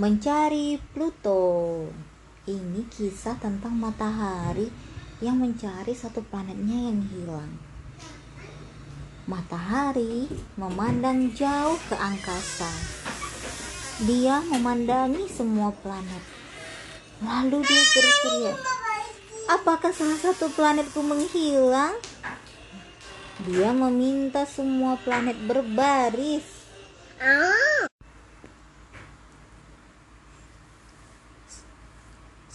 [0.00, 1.84] Mencari Pluto.
[2.48, 4.72] Ini kisah tentang matahari
[5.20, 7.52] yang mencari satu planetnya yang hilang.
[9.28, 10.24] Matahari
[10.56, 12.72] memandang jauh ke angkasa.
[14.08, 16.24] Dia memandangi semua planet.
[17.20, 18.58] Lalu dia berteriak,
[19.52, 21.92] "Apakah salah satu planetku menghilang?"
[23.44, 26.48] Dia meminta semua planet berbaris.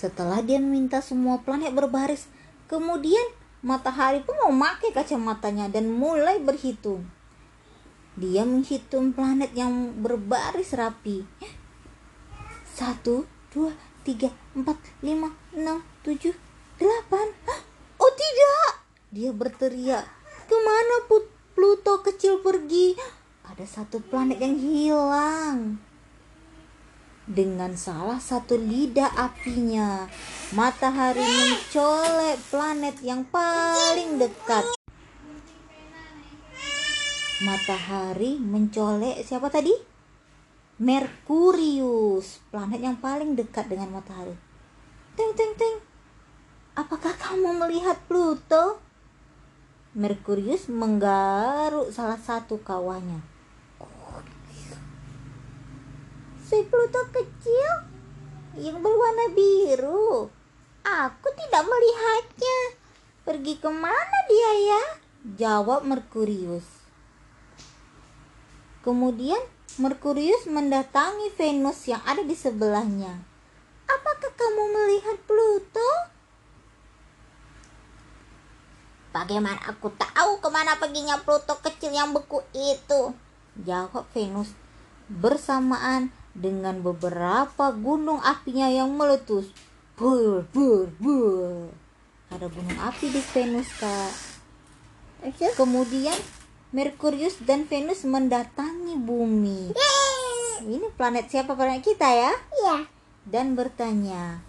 [0.06, 2.30] Setelah dia meminta semua planet berbaris,
[2.70, 3.26] kemudian
[3.66, 7.10] matahari pun memakai kacamatanya dan mulai berhitung.
[8.14, 11.26] Dia menghitung planet yang berbaris rapi.
[12.70, 13.74] Satu, dua,
[14.06, 16.38] tiga, empat, lima, enam, tujuh,
[16.78, 17.26] delapan.
[17.98, 18.86] Oh tidak!
[19.10, 20.06] Dia berteriak.
[20.46, 21.10] Ke mana
[21.58, 22.94] Pluto kecil pergi?
[23.42, 25.82] Ada satu planet yang hilang
[27.26, 30.06] dengan salah satu lidah apinya.
[30.54, 34.66] Matahari mencolek planet yang paling dekat.
[37.42, 39.74] Matahari mencolek siapa tadi?
[40.80, 44.36] Merkurius, planet yang paling dekat dengan matahari.
[45.18, 45.78] Teng teng teng.
[46.76, 48.84] Apakah kamu melihat Pluto?
[49.96, 53.35] Merkurius menggaruk salah satu kawannya.
[56.46, 57.72] Si Pluto kecil
[58.62, 60.30] yang berwarna biru.
[60.86, 62.60] Aku tidak melihatnya.
[63.26, 64.84] Pergi ke mana dia ya?
[65.42, 66.86] Jawab Merkurius.
[68.86, 69.42] Kemudian
[69.82, 73.18] Merkurius mendatangi Venus yang ada di sebelahnya.
[73.90, 75.90] Apakah kamu melihat Pluto?
[79.10, 83.18] Bagaimana aku tahu ke mana perginya Pluto kecil yang beku itu?
[83.58, 84.54] Jawab Venus
[85.10, 89.48] bersamaan dengan beberapa gunung apinya yang meletus.
[89.96, 91.72] Bur, bur, bur.
[92.28, 94.12] Ada gunung api di Venus, Kak.
[95.56, 96.20] Kemudian
[96.76, 99.72] Merkurius dan Venus mendatangi bumi.
[100.68, 102.34] Ini planet siapa planet kita ya?
[102.36, 102.78] Iya.
[103.26, 104.44] Dan bertanya,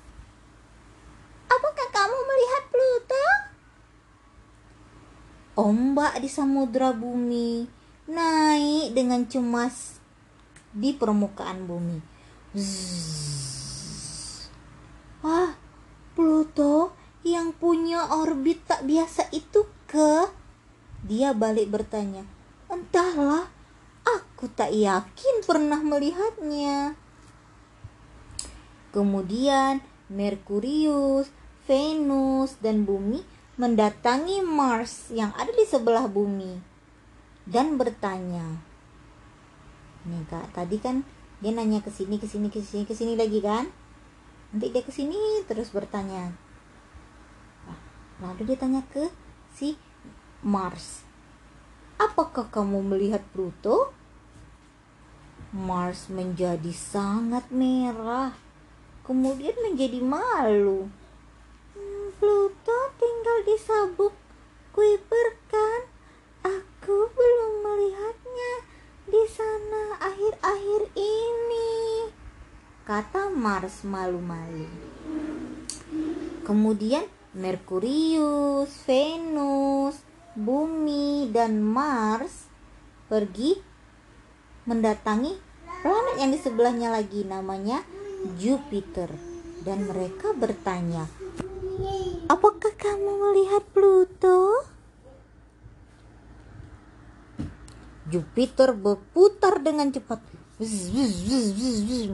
[1.47, 3.27] Apakah kamu melihat Pluto?
[5.57, 7.65] Ombak di samudra bumi
[8.07, 9.96] naik dengan cemas
[10.77, 11.99] di permukaan bumi.
[12.53, 14.53] Zzz.
[15.25, 15.57] Wah,
[16.13, 16.93] Pluto
[17.25, 20.29] yang punya orbit tak biasa itu ke?
[21.09, 22.29] Dia balik bertanya.
[22.69, 23.49] Entahlah,
[24.05, 26.95] aku tak yakin pernah melihatnya.
[28.93, 29.81] Kemudian
[30.13, 31.33] Merkurius,
[31.67, 33.25] Venus, dan Bumi
[33.57, 36.61] mendatangi Mars yang ada di sebelah bumi
[37.49, 38.61] dan bertanya,
[40.07, 41.03] nih kak tadi kan
[41.43, 43.69] dia nanya ke sini ke sini ke sini ke sini lagi kan?
[44.55, 46.33] Nanti dia ke sini terus bertanya.
[48.23, 49.13] Lalu dia tanya ke
[49.53, 49.77] si
[50.41, 51.05] Mars.
[52.01, 53.93] Apakah kamu melihat Pluto?
[55.53, 58.37] Mars menjadi sangat merah
[59.07, 60.91] kemudian menjadi malu.
[61.73, 64.13] Hmm, Pluto tinggal di sabuk
[64.75, 65.81] Kuiper kan
[66.43, 68.66] aku belum melihatnya
[69.07, 71.71] di sana akhir-akhir ini
[72.83, 74.67] kata Mars malu-malu
[76.43, 80.03] kemudian Merkurius, Venus,
[80.35, 82.51] Bumi dan Mars
[83.07, 83.55] pergi
[84.67, 85.39] mendatangi
[85.87, 87.87] planet yang di sebelahnya lagi namanya
[88.43, 89.15] Jupiter
[89.63, 91.07] dan mereka bertanya
[92.27, 94.67] apakah kamu melihat Pluto?
[98.07, 100.23] Jupiter berputar dengan cepat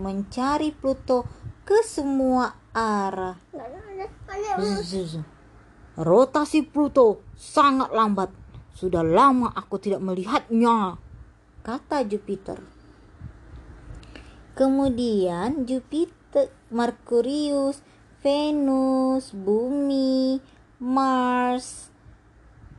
[0.00, 1.28] mencari Pluto
[1.62, 3.38] ke semua arah.
[5.94, 8.32] Rotasi Pluto sangat lambat.
[8.72, 10.96] Sudah lama aku tidak melihatnya,
[11.60, 12.58] kata Jupiter.
[14.56, 17.84] Kemudian Jupiter, Merkurius,
[18.24, 20.40] Venus, Bumi,
[20.80, 21.92] Mars,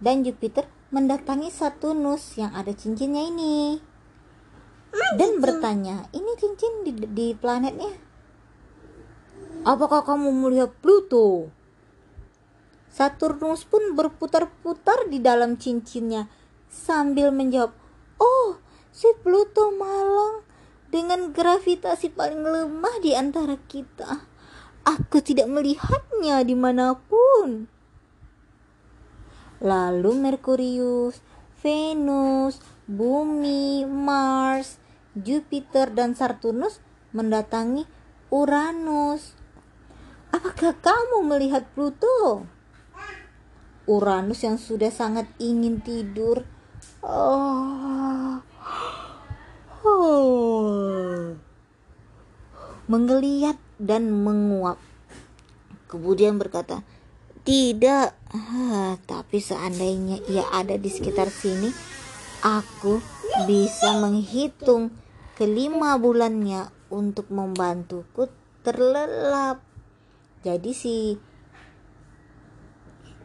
[0.01, 3.81] dan Jupiter mendatangi Saturnus yang ada cincinnya ini
[5.17, 7.89] dan bertanya, "Ini cincin di, di planetnya?
[9.65, 11.49] Apakah kamu melihat Pluto?"
[12.93, 16.29] Saturnus pun berputar-putar di dalam cincinnya
[16.69, 17.73] sambil menjawab,
[18.21, 18.61] "Oh,
[18.93, 20.45] si Pluto malang
[20.93, 24.29] dengan gravitasi paling lemah di antara kita.
[24.85, 27.72] Aku tidak melihatnya di mana pun."
[29.63, 31.23] Lalu Merkurius,
[31.63, 34.75] Venus, Bumi, Mars,
[35.15, 36.83] Jupiter, dan Saturnus
[37.15, 37.87] mendatangi
[38.27, 39.39] Uranus.
[40.35, 42.43] Apakah kamu melihat Pluto?
[43.87, 46.43] Uranus yang sudah sangat ingin tidur.
[46.99, 48.43] Oh.
[49.87, 51.35] Oh.
[52.91, 54.79] Menggeliat dan menguap.
[55.87, 56.83] Kemudian berkata,
[57.43, 61.69] "Tidak, ah, tapi seandainya ia ada di sekitar sini,
[62.43, 63.03] aku
[63.47, 64.95] bisa menghitung
[65.35, 68.31] kelima bulannya untuk membantuku
[68.63, 69.59] terlelap."
[70.43, 71.15] Jadi si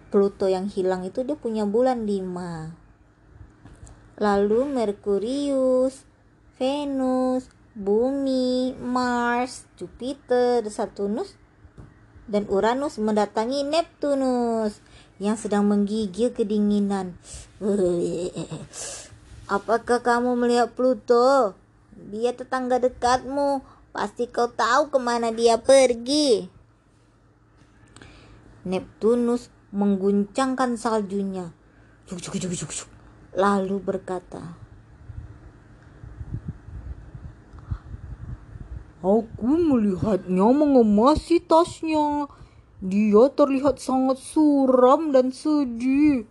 [0.08, 2.72] Pluto yang hilang itu dia punya bulan 5.
[4.16, 6.08] Lalu Merkurius,
[6.56, 11.36] Venus, Bumi, Mars, Jupiter, Saturnus,
[12.28, 14.78] dan Uranus mendatangi Neptunus
[15.18, 17.16] yang sedang menggigil kedinginan.
[19.48, 21.56] Apakah kamu melihat Pluto?
[21.96, 23.64] Dia tetangga dekatmu.
[23.90, 26.46] Pasti kau tahu ke mana dia pergi.
[28.68, 31.50] Neptunus mengguncangkan saljunya.
[33.32, 34.67] Lalu berkata,
[38.98, 42.26] Aku melihatnya mengemasi tasnya.
[42.78, 46.26] Dia terlihat sangat suram dan sedih.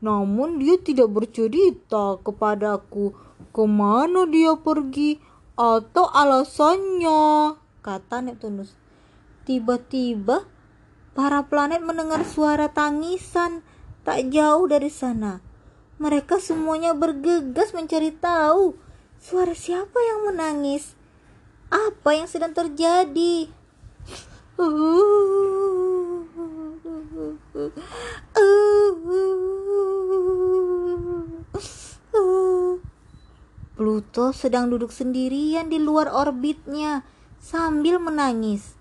[0.00, 3.12] Namun dia tidak bercerita kepadaku
[3.52, 5.20] ke mana dia pergi
[5.56, 8.72] atau alasannya, kata Neptunus.
[9.44, 10.48] Tiba-tiba
[11.10, 13.66] Para planet mendengar suara tangisan
[14.06, 15.42] tak jauh dari sana.
[15.98, 18.78] Mereka semuanya bergegas mencari tahu
[19.18, 20.94] suara siapa yang menangis.
[21.70, 23.46] Apa yang sedang terjadi?
[33.78, 37.06] Pluto sedang duduk sendirian di luar orbitnya
[37.38, 38.74] sambil menangis.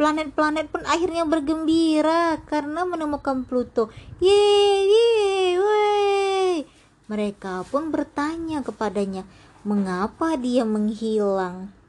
[0.00, 3.92] Planet-planet pun akhirnya bergembira karena menemukan Pluto.
[4.24, 6.64] Yeay, yeay,
[7.12, 9.28] Mereka pun bertanya kepadanya,
[9.68, 11.81] mengapa dia menghilang?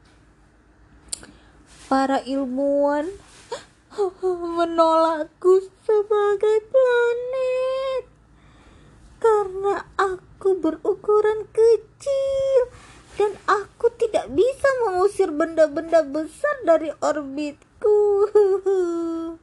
[1.94, 3.06] Para ilmuwan
[4.58, 8.10] menolakku sebagai planet.
[9.22, 12.74] Karena aku berukuran kecil
[13.14, 17.62] dan aku tidak bisa mengusir benda-benda besar dari orbit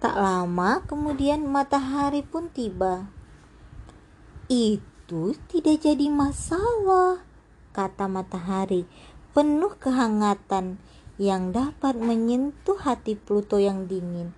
[0.00, 3.12] Tak lama kemudian matahari pun tiba.
[4.48, 7.20] Itu tidak jadi masalah,
[7.76, 8.88] kata matahari,
[9.36, 10.80] penuh kehangatan
[11.22, 14.34] yang dapat menyentuh hati Pluto yang dingin.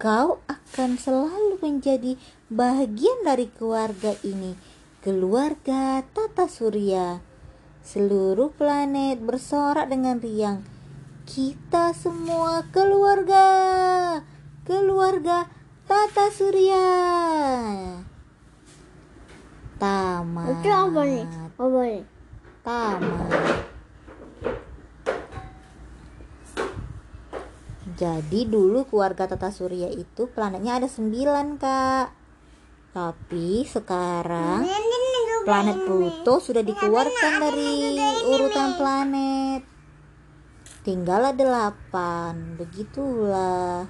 [0.00, 2.16] Kau akan selalu menjadi
[2.48, 4.56] bagian dari keluarga ini,
[5.04, 7.20] keluarga Tata Surya.
[7.84, 10.64] Seluruh planet bersorak dengan riang.
[11.28, 13.44] Kita semua keluarga
[14.64, 15.52] keluarga
[15.84, 16.88] Tata Surya.
[19.76, 20.48] Tamat.
[20.48, 21.24] Itu apa nih?
[21.60, 22.04] Apa nih?
[22.64, 23.75] Tamat
[27.96, 32.06] jadi dulu keluarga Tata Surya itu planetnya ada sembilan kak.
[32.92, 34.68] Tapi sekarang
[35.48, 37.96] planet Pluto sudah dikeluarkan dari
[38.28, 39.60] urutan planet.
[40.84, 42.60] Tinggal delapan.
[42.60, 43.88] Begitulah.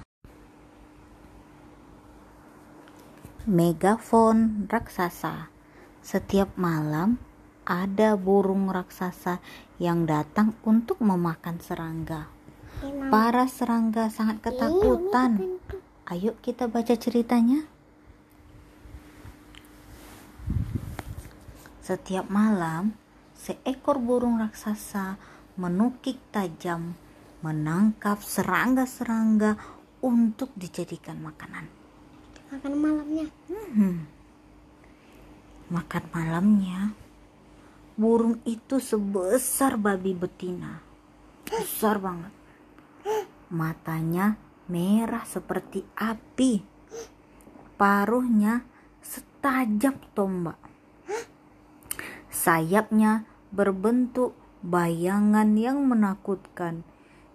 [3.43, 5.51] Megafon raksasa.
[5.99, 7.19] Setiap malam
[7.67, 9.43] ada burung raksasa
[9.83, 12.36] yang datang untuk memakan serangga
[13.09, 15.59] para serangga sangat ketakutan
[16.11, 17.65] ayo kita baca ceritanya
[21.81, 22.93] setiap malam
[23.33, 26.93] seekor burung raksasa menukik tajam,
[27.41, 29.57] menangkap serangga-serangga
[30.05, 31.65] untuk dijadikan makanan.
[32.53, 33.27] Makan malamnya.
[33.49, 34.05] Hmm.
[35.67, 36.93] Makan malamnya,
[37.97, 40.79] burung itu sebesar babi betina.
[41.43, 42.36] Besar banget.
[43.47, 44.35] Matanya
[44.67, 46.59] merah seperti api.
[47.79, 48.67] Paruhnya
[48.99, 50.59] setajam tombak.
[52.27, 53.23] Sayapnya
[53.55, 56.83] berbentuk bayangan yang menakutkan.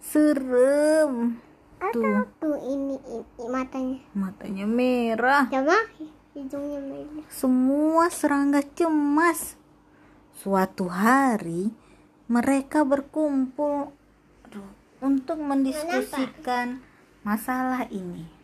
[0.02, 1.40] Serem.
[1.92, 2.24] Tuh.
[2.38, 3.98] tuh ini, ini matanya.
[4.14, 5.44] Matanya merah.
[5.50, 5.78] Coba
[6.36, 7.24] hidungnya merah.
[7.28, 9.58] Semua serangga cemas.
[10.32, 11.74] Suatu hari
[12.30, 13.92] mereka berkumpul
[15.02, 16.78] untuk mendiskusikan
[17.26, 18.42] masalah ini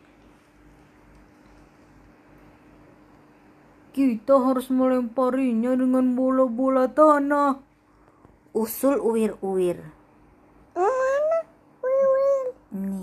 [3.99, 7.59] kita harus melemparinya dengan bola-bola tanah
[8.55, 9.83] usul uwir-uwir.
[12.69, 13.03] Ini.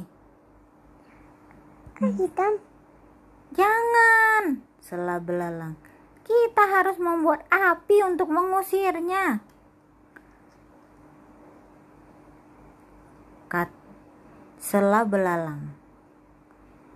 [2.00, 2.54] Kan hitam.
[3.56, 5.76] Jangan, sela belalang.
[6.24, 9.44] Kita harus membuat api untuk mengusirnya.
[13.46, 13.70] Kat
[14.58, 15.78] sela belalang.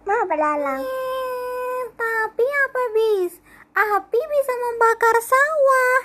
[0.10, 0.82] Mau belalang.
[0.82, 3.34] Eh, tapi apa bis?
[3.77, 6.00] Api bisa membakar sawah.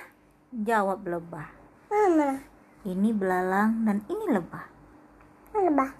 [0.53, 1.49] Jawab lebah.
[1.89, 2.45] Mana?
[2.85, 4.69] Ini belalang dan ini lebah.
[5.57, 5.93] Mana bah?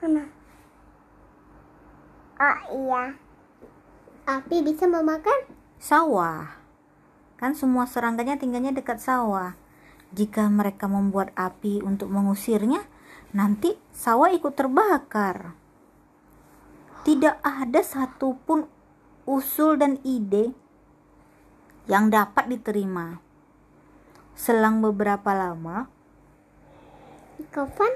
[0.00, 0.24] Mana?
[2.40, 3.04] Oh iya.
[4.24, 5.52] Api bisa memakan?
[5.76, 6.56] Sawah.
[7.36, 9.52] Kan semua serangganya tinggalnya dekat sawah.
[10.14, 12.86] Jika mereka membuat api untuk mengusirnya,
[13.34, 15.58] nanti sawah ikut terbakar.
[17.02, 18.64] Tidak ada satupun
[19.26, 20.54] usul dan ide
[21.90, 23.18] yang dapat diterima.
[24.38, 25.90] Selang beberapa lama,
[27.54, 27.92] Kapan?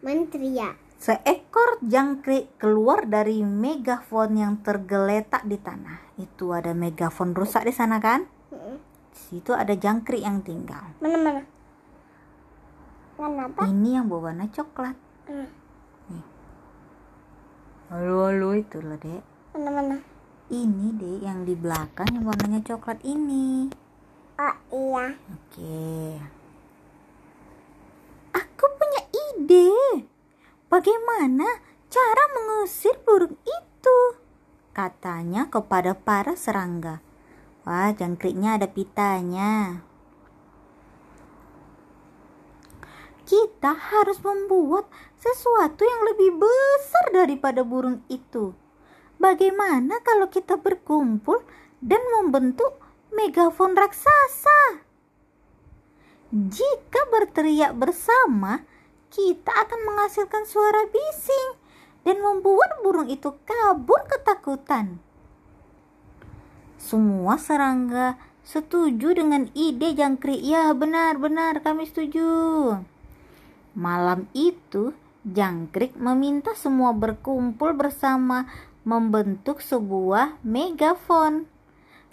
[0.00, 0.76] Mentria.
[0.96, 6.16] seekor jangkrik keluar dari megafon yang tergeletak di tanah.
[6.16, 8.24] Itu ada megafon rusak di sana kan?
[9.12, 10.96] Di situ ada jangkrik yang tinggal.
[11.04, 11.42] Mana mana?
[13.20, 13.68] Kenapa?
[13.68, 14.96] Ini yang berwarna coklat.
[15.28, 15.62] Hmm.
[17.92, 19.20] Halo halo itu loh dek.
[19.52, 19.96] Mana mana?
[20.48, 23.68] Ini dek yang di belakang yang warnanya coklat ini.
[24.40, 25.12] Oh iya.
[25.12, 25.84] Oke.
[28.32, 29.68] Aku punya ide.
[30.72, 31.60] Bagaimana
[31.92, 33.98] cara mengusir burung itu?
[34.72, 37.04] Katanya kepada para serangga.
[37.62, 39.86] Wah, jangkriknya ada pitanya.
[43.22, 48.50] Kita harus membuat sesuatu yang lebih besar daripada burung itu.
[49.22, 51.38] Bagaimana kalau kita berkumpul
[51.78, 52.82] dan membentuk
[53.14, 54.82] megafon raksasa?
[56.34, 58.66] Jika berteriak bersama,
[59.14, 61.62] kita akan menghasilkan suara bising
[62.02, 64.98] dan membuat burung itu kabur ketakutan.
[66.82, 70.42] Semua serangga setuju dengan ide jangkrik.
[70.42, 72.26] Ya, benar-benar kami setuju.
[73.78, 74.90] Malam itu,
[75.22, 78.50] jangkrik meminta semua berkumpul bersama
[78.82, 81.46] membentuk sebuah megafon.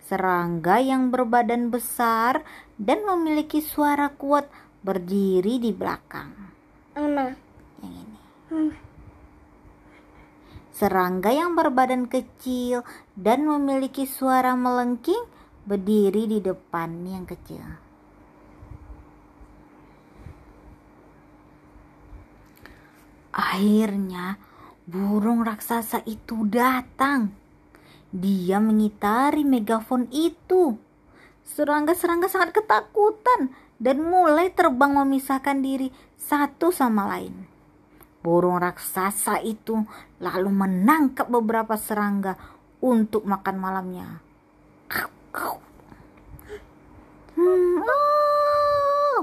[0.05, 2.45] Serangga yang berbadan besar
[2.77, 4.45] dan memiliki suara kuat
[4.85, 6.29] berdiri di belakang.
[6.93, 7.33] Mana?
[7.81, 8.17] Yang ini.
[8.53, 8.88] Hmm.
[10.79, 15.19] Serangga yang berbadan kecil dan memiliki suara melengking
[15.67, 17.59] berdiri di depan yang kecil.
[23.36, 24.39] Akhirnya
[24.88, 27.36] burung raksasa itu datang.
[28.15, 30.79] Dia mengitari megafon itu.
[31.43, 33.51] Serangga-serangga sangat ketakutan
[33.83, 37.59] dan mulai terbang memisahkan diri satu sama lain.
[38.19, 39.88] Burung raksasa itu
[40.19, 42.35] lalu menangkap beberapa serangga
[42.83, 44.19] untuk makan malamnya.
[47.39, 49.19] Hmm, oh.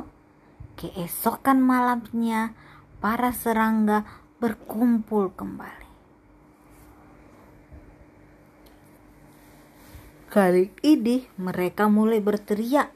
[0.81, 2.57] Keesokan malamnya,
[2.97, 4.09] para serangga
[4.41, 5.89] berkumpul kembali.
[10.33, 12.93] Kali ini mereka mulai berteriak.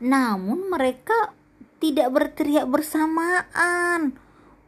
[0.00, 1.32] Namun mereka
[1.76, 4.16] tidak berteriak bersamaan.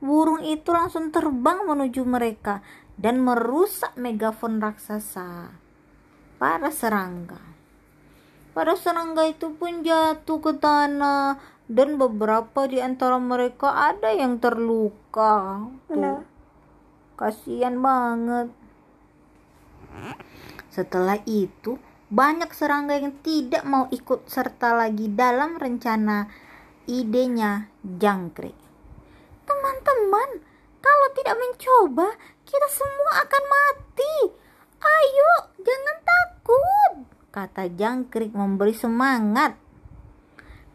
[0.00, 2.61] Burung itu langsung terbang menuju mereka
[3.00, 5.57] dan merusak megafon raksasa.
[6.37, 7.41] Para serangga.
[8.53, 15.65] Para serangga itu pun jatuh ke tanah dan beberapa di antara mereka ada yang terluka.
[15.88, 16.25] Tuh.
[17.17, 18.53] Kasihan banget.
[20.69, 21.81] Setelah itu,
[22.12, 26.29] banyak serangga yang tidak mau ikut serta lagi dalam rencana
[26.85, 28.66] idenya jangkrik.
[29.47, 30.43] Teman-teman,
[30.83, 32.09] kalau tidak mencoba,
[32.43, 34.17] kita semua akan mati.
[34.83, 36.93] Ayo, jangan takut,
[37.31, 39.55] kata jangkrik memberi semangat.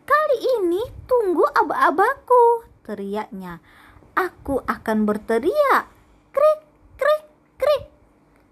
[0.08, 3.64] Kali ini tunggu aba-abaku, teriaknya.
[4.18, 5.88] Aku akan berteriak.
[6.36, 6.60] Krik,
[7.00, 7.24] krik,
[7.56, 7.84] krik.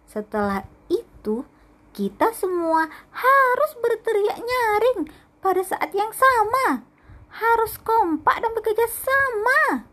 [0.07, 1.43] Setelah itu,
[1.91, 5.11] kita semua harus berteriak nyaring
[5.43, 6.87] pada saat yang sama.
[7.27, 9.88] Harus kompak dan bekerja sama.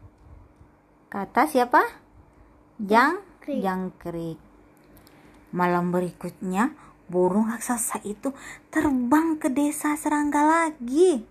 [1.06, 1.86] Kata siapa?
[2.82, 3.62] Jangkrik.
[3.62, 4.38] Jangkrik.
[5.54, 6.74] Malam berikutnya,
[7.06, 8.34] burung raksasa itu
[8.74, 11.22] terbang ke desa serangga lagi.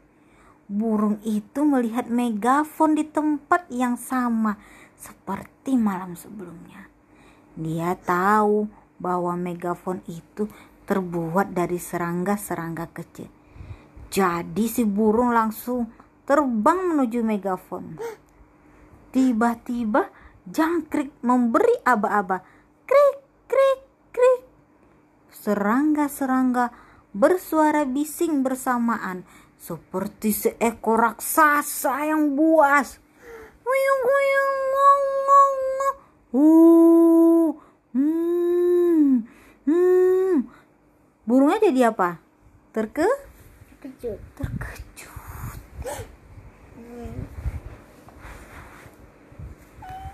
[0.72, 4.56] Burung itu melihat megafon di tempat yang sama
[4.96, 6.88] seperti malam sebelumnya.
[7.60, 10.48] Dia tahu bahwa megafon itu
[10.88, 13.28] terbuat dari serangga-serangga kecil.
[14.08, 15.92] Jadi si burung langsung
[16.24, 18.00] terbang menuju megafon.
[19.16, 20.12] Tiba-tiba
[20.44, 22.44] jangkrik memberi aba-aba.
[22.84, 23.82] Krik, krik,
[24.12, 24.44] krik.
[25.32, 26.76] Serangga-serangga
[27.16, 29.24] bersuara bising bersamaan
[29.56, 33.00] seperti seekor raksasa yang buas.
[33.64, 35.96] Huyung, ngong, ngong, ngong.
[36.36, 37.50] Uh,
[37.96, 39.10] hmm,
[39.64, 40.36] hmm.
[41.24, 42.20] Burungnya jadi apa?
[42.76, 43.08] Terke?
[43.80, 44.20] Kejut.
[44.36, 45.56] Terkejut.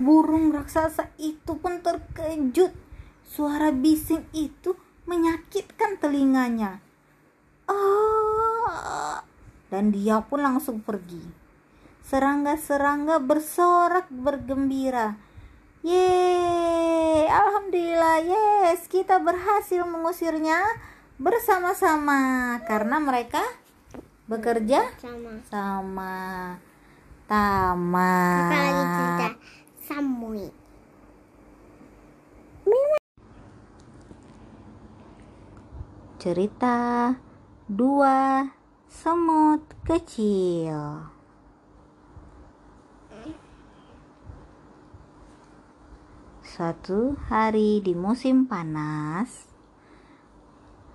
[0.02, 2.74] Burung raksasa itu pun terkejut.
[3.22, 4.74] Suara bising itu
[5.06, 6.82] menyakitkan telinganya.
[7.70, 9.22] Ah,
[9.70, 11.22] dan dia pun langsung pergi.
[12.02, 15.22] Serangga-serangga bersorak bergembira.
[15.86, 20.58] Yeay, alhamdulillah, yes, kita berhasil mengusirnya
[21.22, 23.46] bersama-sama karena mereka
[24.26, 25.32] bekerja Sama.
[25.50, 26.18] sama
[27.32, 28.52] tamat.
[28.52, 29.28] Kakak lagi cerita
[36.22, 37.12] Cerita
[37.68, 38.46] dua
[38.88, 41.02] semut kecil.
[46.40, 49.50] Suatu hari di musim panas,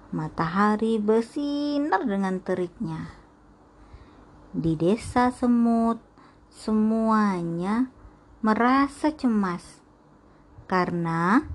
[0.09, 3.13] matahari bersinar dengan teriknya.
[4.57, 6.01] Di desa semut,
[6.49, 7.93] semuanya
[8.45, 9.81] merasa cemas
[10.67, 11.47] karena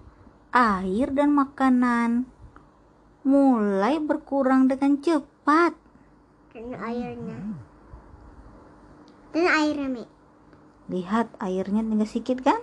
[0.52, 2.26] air dan makanan
[3.22, 5.78] mulai berkurang dengan cepat.
[6.52, 7.40] Dan airnya.
[9.32, 10.04] Dan airnya, Mi.
[10.92, 12.60] Lihat airnya tinggal sedikit kan?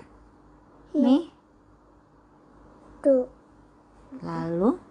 [0.93, 1.05] Iya.
[1.05, 1.25] Nih,
[3.01, 3.31] Tuh.
[4.21, 4.88] lalu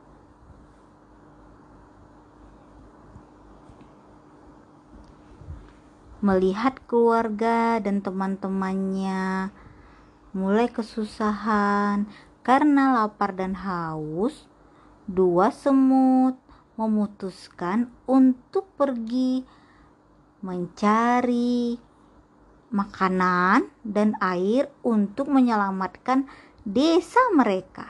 [6.27, 9.48] melihat keluarga dan teman-temannya
[10.35, 12.03] mulai kesusahan
[12.44, 14.44] karena lapar dan haus,
[15.07, 16.35] dua semut
[16.75, 19.48] memutuskan untuk pergi
[20.44, 21.79] mencari
[22.75, 26.27] makanan dan air untuk menyelamatkan
[26.68, 27.87] desa mereka.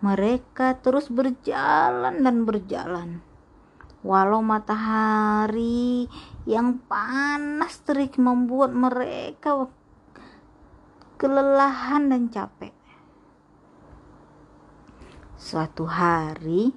[0.00, 3.27] Mereka terus berjalan dan berjalan.
[4.08, 6.08] Walau matahari
[6.48, 9.68] yang panas terik membuat mereka
[11.20, 12.72] kelelahan dan capek.
[15.36, 16.72] Suatu hari,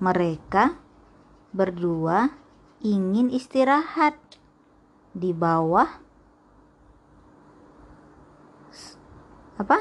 [0.00, 0.80] mereka
[1.52, 2.32] berdua
[2.80, 4.16] ingin istirahat
[5.12, 6.00] di bawah
[9.60, 9.78] apa?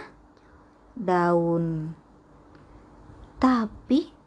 [1.00, 1.96] daun.
[3.40, 4.19] Tapi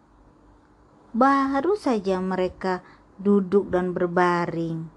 [1.12, 2.80] baru saja mereka
[3.20, 4.88] duduk dan berbaring.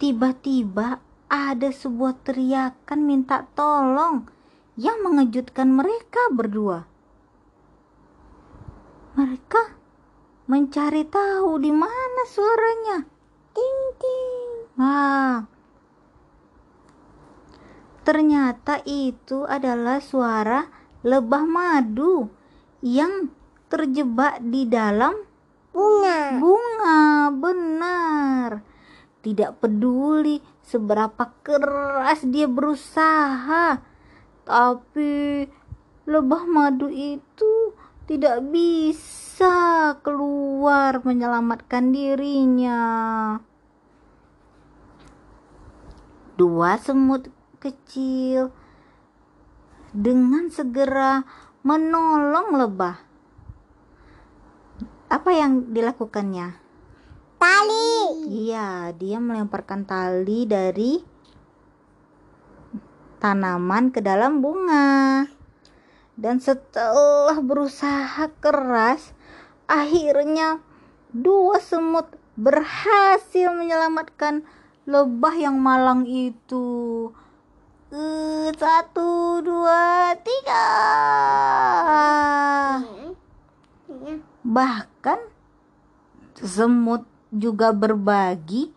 [0.00, 4.28] Tiba-tiba ada sebuah teriakan minta tolong
[4.74, 6.88] yang mengejutkan mereka berdua.
[9.14, 9.62] Mereka
[10.50, 12.98] mencari tahu di mana suaranya.
[13.54, 14.50] Ting ting.
[14.74, 15.46] Wah.
[18.04, 20.66] Ternyata itu adalah suara
[21.06, 22.28] lebah madu
[22.84, 23.32] yang
[23.72, 25.14] terjebak di dalam
[25.74, 26.38] Bunga.
[26.38, 27.02] bunga.
[27.34, 28.50] Benar.
[29.26, 33.82] Tidak peduli seberapa keras dia berusaha,
[34.46, 35.48] tapi
[36.04, 37.72] lebah madu itu
[38.04, 42.80] tidak bisa keluar menyelamatkan dirinya.
[46.36, 48.52] Dua semut kecil
[49.94, 51.24] dengan segera
[51.64, 53.13] menolong lebah.
[55.14, 56.58] Apa yang dilakukannya?
[57.38, 57.94] Tali.
[58.26, 60.98] Iya, dia melemparkan tali dari
[63.22, 65.22] tanaman ke dalam bunga.
[66.18, 69.14] Dan setelah berusaha keras,
[69.70, 70.58] akhirnya
[71.14, 74.42] dua semut berhasil menyelamatkan
[74.90, 77.14] lebah yang malang itu.
[77.94, 80.66] Eh, satu, dua, tiga.
[84.54, 85.18] Bahkan
[86.38, 87.02] semut
[87.34, 88.70] juga berbagi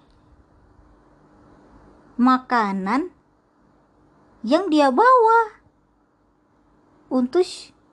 [2.18, 3.14] makanan
[4.42, 5.62] yang dia bawa
[7.14, 7.46] untuk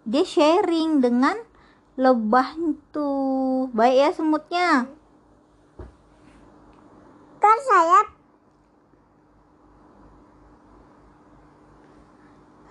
[0.08, 1.36] dia sharing dengan
[2.00, 3.10] lebah itu.
[3.76, 4.68] Baik ya semutnya.
[7.36, 8.00] Kan saya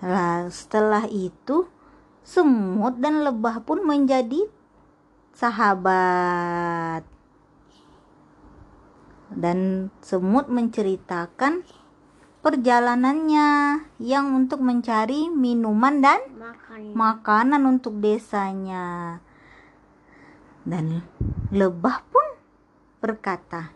[0.04, 1.64] Lah, setelah itu
[2.20, 4.44] semut dan lebah pun menjadi
[5.34, 7.02] sahabat.
[9.34, 11.66] Dan semut menceritakan
[12.38, 16.94] perjalanannya yang untuk mencari minuman dan Makan.
[16.94, 19.18] makanan untuk desanya.
[20.62, 21.02] Dan
[21.50, 22.24] lebah pun
[23.02, 23.74] berkata,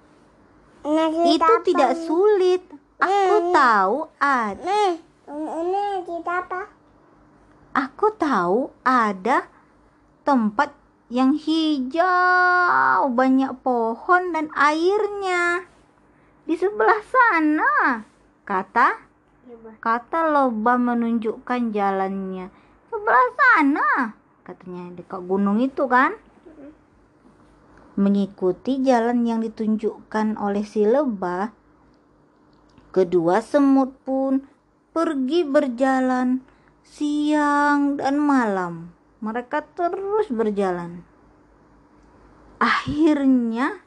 [1.27, 2.62] "Itu tidak sulit.
[2.99, 3.53] Aku Hmm.
[3.55, 4.81] tahu ada
[6.29, 6.61] apa?
[7.77, 9.47] aku tahu ada
[10.25, 10.75] tempat
[11.09, 15.64] yang hijau, banyak pohon dan airnya
[16.44, 18.05] di sebelah sana."
[18.49, 19.09] Kata.
[19.81, 22.49] Kata lebah menunjukkan jalannya.
[22.88, 26.16] Sebelah sana, katanya dekat gunung itu kan.
[27.97, 31.53] Mengikuti jalan yang ditunjukkan oleh si lebah,
[32.92, 34.44] kedua semut pun
[34.97, 36.40] pergi berjalan
[36.85, 38.98] siang dan malam.
[39.19, 41.03] Mereka terus berjalan.
[42.63, 43.83] Akhirnya,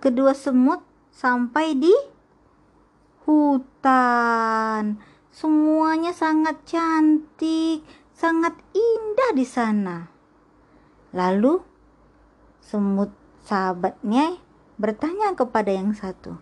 [0.00, 0.80] kedua semut
[1.12, 1.92] sampai di
[3.28, 4.96] hutan.
[5.28, 7.84] Semuanya sangat cantik,
[8.16, 10.08] sangat indah di sana.
[11.12, 11.60] Lalu
[12.64, 13.12] semut
[13.44, 14.40] sahabatnya
[14.80, 16.40] bertanya kepada yang satu,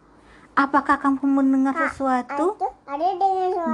[0.54, 2.54] "Apakah kamu mendengar sesuatu?"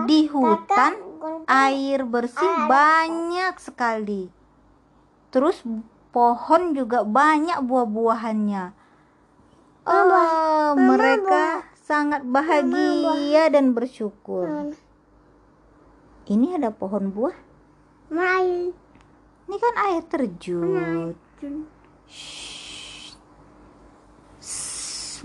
[0.09, 1.10] Di hutan
[1.47, 4.33] air bersih banyak sekali.
[5.31, 5.63] Terus
[6.11, 8.65] pohon juga banyak buah-buahannya.
[9.87, 14.75] Oh, mereka sangat bahagia dan bersyukur.
[16.31, 17.35] Ini ada pohon buah.
[18.11, 18.71] Main.
[19.51, 21.19] Ini kan air terjun.
[22.07, 23.19] Shh,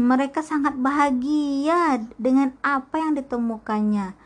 [0.01, 4.24] Mereka sangat bahagia dengan apa yang ditemukannya.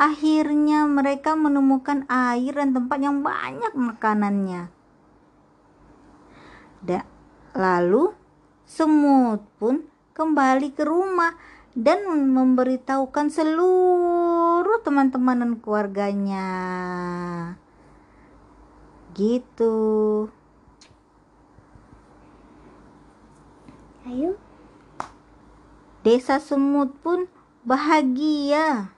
[0.00, 4.72] Akhirnya mereka menemukan air dan tempat yang banyak makanannya.
[6.80, 7.04] Da-
[7.52, 8.16] lalu
[8.64, 9.84] semut pun
[10.16, 11.36] kembali ke rumah
[11.76, 16.48] dan memberitahukan seluruh teman-teman dan keluarganya.
[19.12, 19.76] Gitu.
[24.08, 24.40] Ayo.
[26.00, 27.28] Desa semut pun
[27.68, 28.96] bahagia.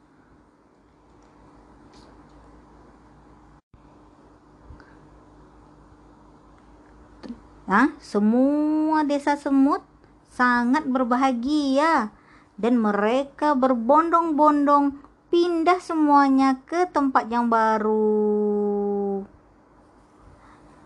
[7.73, 9.81] Nah, semua desa semut
[10.29, 12.13] sangat berbahagia
[12.61, 15.01] dan mereka berbondong-bondong
[15.33, 19.25] pindah semuanya ke tempat yang baru.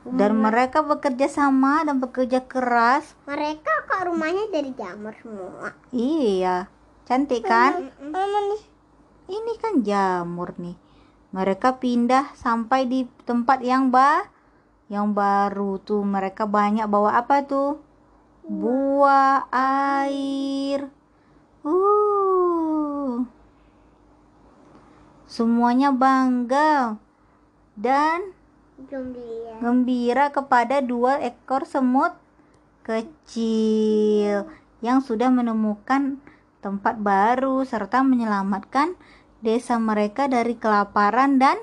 [0.06, 5.74] Dan mereka bekerja sama dan bekerja keras Mereka kok rumahnya dari jamur semua.
[5.90, 6.70] Iya,
[7.02, 7.90] cantik kan?
[7.98, 8.62] Mama nih.
[9.26, 10.78] Ini kan jamur nih.
[11.34, 14.35] Mereka pindah sampai di tempat yang ba
[14.86, 16.02] yang baru tuh.
[16.02, 17.78] Mereka banyak bawa apa tuh?
[18.46, 20.90] Buah, air.
[21.66, 23.26] Uh.
[25.26, 26.96] Semuanya bangga
[27.76, 28.32] dan
[28.76, 29.56] Gembira.
[29.58, 32.14] gembira kepada dua ekor semut
[32.86, 34.46] kecil
[34.84, 36.22] yang sudah menemukan
[36.62, 38.94] tempat baru serta menyelamatkan
[39.42, 41.58] desa mereka dari kelaparan dan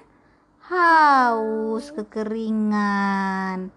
[0.63, 3.67] haus kekeringan.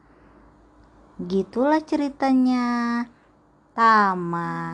[1.18, 2.68] Gitulah ceritanya.
[3.74, 4.66] Tamat.